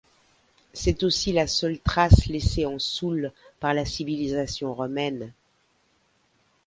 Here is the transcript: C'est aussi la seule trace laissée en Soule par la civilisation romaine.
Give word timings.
C'est 0.73 1.03
aussi 1.03 1.31
la 1.31 1.45
seule 1.45 1.77
trace 1.77 2.25
laissée 2.25 2.65
en 2.65 2.79
Soule 2.79 3.31
par 3.59 3.75
la 3.75 3.85
civilisation 3.85 4.73
romaine. 4.73 5.31